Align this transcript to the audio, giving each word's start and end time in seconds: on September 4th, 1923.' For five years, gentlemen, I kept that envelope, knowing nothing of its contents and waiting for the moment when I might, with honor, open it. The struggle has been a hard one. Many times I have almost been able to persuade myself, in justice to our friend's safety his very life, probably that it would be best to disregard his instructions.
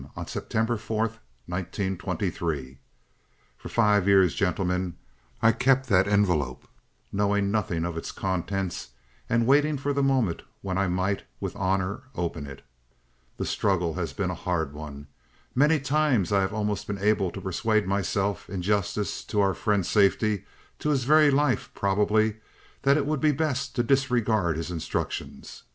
on 0.15 0.25
September 0.25 0.77
4th, 0.77 1.19
1923.' 1.45 2.79
For 3.55 3.69
five 3.69 4.07
years, 4.07 4.33
gentlemen, 4.33 4.95
I 5.43 5.51
kept 5.51 5.89
that 5.89 6.07
envelope, 6.07 6.67
knowing 7.11 7.51
nothing 7.51 7.85
of 7.85 7.95
its 7.95 8.11
contents 8.11 8.93
and 9.29 9.45
waiting 9.45 9.77
for 9.77 9.93
the 9.93 10.01
moment 10.01 10.41
when 10.63 10.75
I 10.75 10.87
might, 10.87 11.21
with 11.39 11.55
honor, 11.55 12.01
open 12.15 12.47
it. 12.47 12.63
The 13.37 13.45
struggle 13.45 13.93
has 13.93 14.11
been 14.11 14.31
a 14.31 14.33
hard 14.33 14.73
one. 14.73 15.05
Many 15.53 15.79
times 15.79 16.31
I 16.31 16.41
have 16.41 16.51
almost 16.51 16.87
been 16.87 16.97
able 16.97 17.29
to 17.29 17.39
persuade 17.39 17.85
myself, 17.85 18.49
in 18.49 18.63
justice 18.63 19.23
to 19.25 19.39
our 19.39 19.53
friend's 19.53 19.87
safety 19.87 20.45
his 20.79 21.03
very 21.03 21.29
life, 21.29 21.69
probably 21.75 22.37
that 22.81 22.97
it 22.97 23.05
would 23.05 23.21
be 23.21 23.31
best 23.31 23.75
to 23.75 23.83
disregard 23.83 24.57
his 24.57 24.71
instructions. 24.71 25.61